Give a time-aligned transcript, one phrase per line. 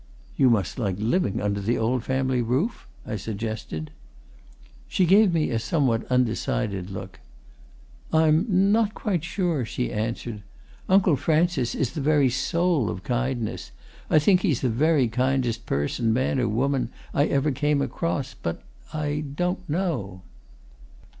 [0.35, 3.91] "You must like living under the old family roof?" I suggested.
[4.87, 7.19] She gave me a somewhat undecided look.
[8.11, 10.41] "I'm not quite sure," she answered.
[10.89, 13.69] "Uncle Francis is the very soul of kindness
[14.09, 18.63] I think he's the very kindest person, man or woman, I ever came across, but
[18.91, 20.23] I don't know."